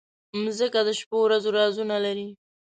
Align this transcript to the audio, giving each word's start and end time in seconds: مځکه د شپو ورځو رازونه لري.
مځکه 0.43 0.79
د 0.87 0.89
شپو 0.99 1.17
ورځو 1.23 1.49
رازونه 1.59 1.95
لري. 2.05 2.27